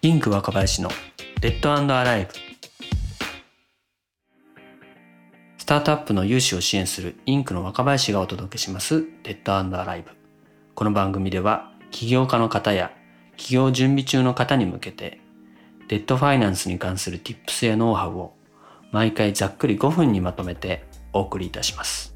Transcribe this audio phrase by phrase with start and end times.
[0.00, 0.90] インク若林の
[1.40, 2.30] デッドアライブ
[5.58, 10.12] スタートアップの融資を支援するインクの若林がお届けしますデッドアライブ
[10.76, 12.92] この番組では起業家の方や
[13.36, 15.20] 起業準備中の方に向けて
[15.88, 18.34] デッドファイナンスに関する Tips やノウハウを
[18.92, 22.14] 毎回ざっくり5分にまとめてお送りいたします。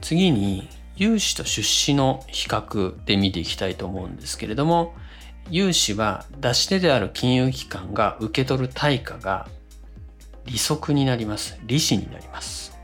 [0.00, 4.94] 次に融資と出資の比較で見ていきたいと思うんですけれども
[5.50, 9.48] 融資は出し手である金融機関が受け取る対価が
[10.44, 11.58] 利息になります。
[11.64, 12.76] 利子になります。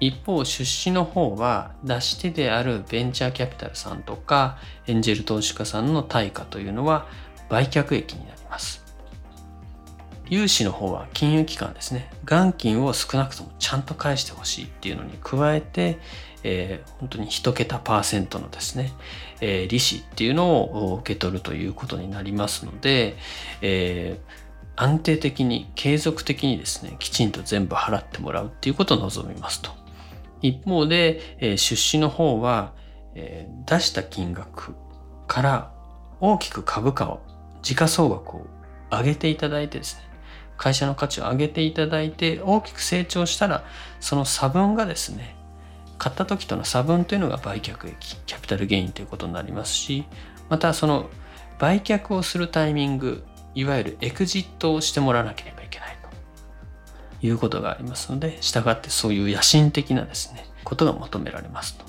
[0.00, 7.06] 一方出資の方は出し手であるベンチャーキャピタルさんとかエンジェル投資家さんの対価というのは
[7.48, 8.81] 売却益になります。
[10.32, 12.10] 融資の方は金融機関ですね。
[12.24, 15.98] 元金を少なくともちゃんと返してほしいっていうのに加えて
[16.44, 18.92] えー、本当に1桁パーセントのですね、
[19.40, 23.16] えー、利子っていうのを受け取るということになりますので、
[23.60, 29.70] えー、安定的に継続的にですねきちんと全部払ってもらうっていうことを望みますと。
[30.40, 32.72] 一方で、え、出資の方は、
[33.14, 34.74] え、出した金額
[35.28, 35.72] から
[36.20, 37.20] 大きく株価を
[37.62, 38.46] 時価総額を
[38.90, 40.11] 上げていただいてですね
[40.62, 43.64] 会社の価値を上げていただいて大きく成長したら
[43.98, 45.34] その差分がですね
[45.98, 50.04] 買った時との差分というのが売却益キャピタルゲインということになりますし
[50.48, 51.10] またその
[51.58, 53.24] 売却をするタイミング
[53.56, 57.26] いわゆるエクジットをしてもらわなければいけないと。
[57.26, 61.84] いうことがありますので従ってそういう野心的なですねことが求められますと。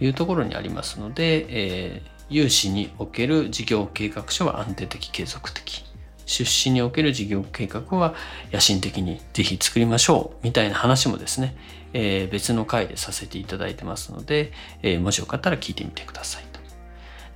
[0.00, 5.93] いうところにありますので、えー、融資における事業計画書は安定的継続的。
[6.26, 8.14] 出資における事業計画は
[8.52, 11.56] 野心的にぜひ作りましょうみたいな話もですね、
[11.92, 14.52] えー、別の回でさせていただいてますので、
[14.82, 16.60] えー、もしよかったら聞いてみてくださいと。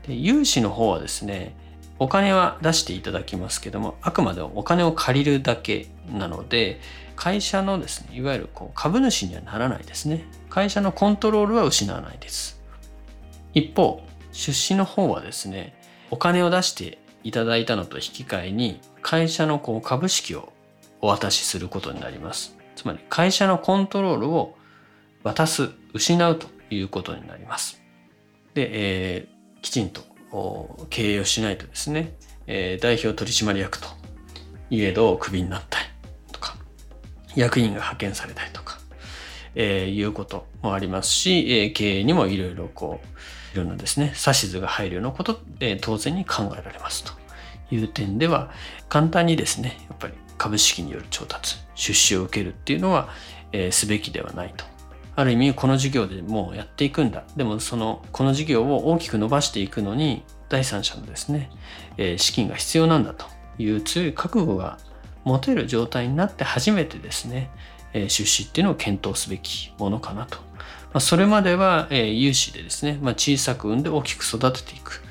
[0.08, 1.54] で融資の方はですね
[1.98, 6.80] お金は出していただきますけどもあくまでお金を借りるだけなので
[7.16, 12.60] 会社のですねいわゆるこう株主にはならないですね会社のコントロールは失わないです
[13.54, 14.00] 一方
[14.32, 15.74] 出資の方はですね
[16.10, 20.52] お金を出していただいたのと引き換えに会社のこう株式を
[21.00, 22.56] お渡しすることになります。
[22.76, 24.56] つまり会社のコントロールを
[25.22, 27.82] 渡す、失うということになります。
[28.54, 30.02] で、えー、きちんと
[30.90, 32.14] 経営をしないとですね、
[32.46, 33.88] えー、代表取締役と
[34.70, 35.86] いえどクビになったり
[36.32, 36.56] とか、
[37.34, 38.67] 役員が派遣されたりとか、
[39.60, 47.12] えー、いうこともありますし、えー、経営にもいろいろこう、いろんなですね、指図が入るようなこと、えー、当然に考えられますと
[47.74, 48.52] いう点では、
[48.88, 53.08] 簡単にですね、やっぱり株式による調達、出資を受けるっていうのは、
[53.50, 54.64] えー、すべきではないと。
[55.16, 57.24] ある意味、この事業でもうやっていくんだ。
[57.36, 61.50] でも、その、この事業を大きく伸ばしていくのに、第三者のですね、
[61.96, 63.26] えー、資金が必要なんだと
[63.58, 64.78] いう強い覚悟が
[65.24, 67.50] 持てる状態になって初めてですね、
[67.92, 70.38] え、出資っていうのを検討すべきものかなと
[70.92, 75.02] ま、それまでは、えー、有志でですね、ま、小さく産んで大きく育てていく、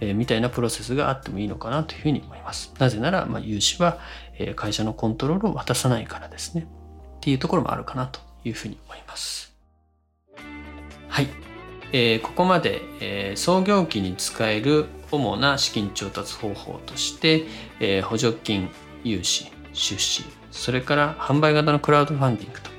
[0.00, 2.72] え、みたいなプロセスがあってもいいのかなというふうに思います。
[2.78, 3.98] なぜなら、まあ、有志は、
[4.38, 6.66] え、会社のコントロールを渡さないからですね。
[7.16, 9.54] っていうところもあるかなというふうに思います。
[11.08, 11.28] はい。
[11.92, 17.46] えー、ここまで、え、創業期に使える主な資金調達方法として、
[17.80, 18.70] え、補助金、
[19.04, 22.70] 融資、出資、それから販売型のクラウドファンディングと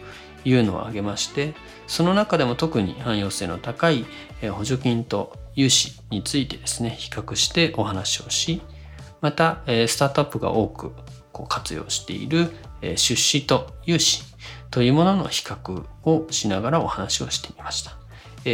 [0.46, 1.54] いうのを挙げまして、
[1.88, 4.06] その中でも特に汎用性の高い
[4.52, 8.62] 補助金と融資についてですね、比較してお話をし、
[9.22, 10.92] また、スタートアップが多く
[11.48, 12.52] 活用している
[12.82, 14.24] 出資と融資
[14.70, 17.98] というものの比較をしながらお話をしてみました。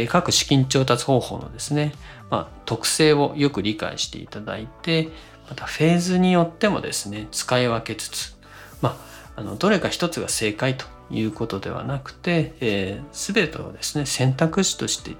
[0.08, 1.92] 各資金調達方法のですね、
[2.30, 5.08] まあ、特性をよく理解していただいて、
[5.50, 8.36] またフェーズによってもですね、使い分けつつ、
[8.80, 8.96] ま
[9.36, 15.16] あ、あのどれか一つが正解ということではなくて、えー、全てをですね選択肢として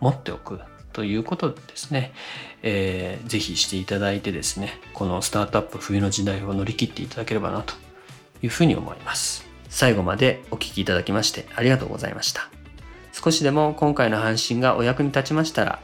[0.00, 0.60] 持っておく
[0.92, 2.12] ということでですね、
[2.62, 7.74] えー、ぜひしていただいてですねこのスタートアップ冬の時代を乗り切っていただければなと
[8.42, 9.44] いうふうに思います。
[9.68, 12.48] 最後までお聴きいただきましてありがとうございました。
[13.12, 15.80] 少しでも今回の配信がお役に立ちましたら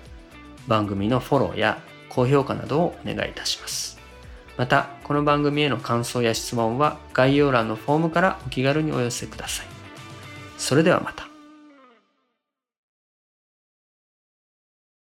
[0.68, 1.80] 番組のフォローや
[2.10, 3.98] 高評価などをお願いいたします。
[4.58, 9.66] またこの番組への感想や質問は概要欄のフォームからお気軽にお寄せください。
[10.58, 11.29] それではまた。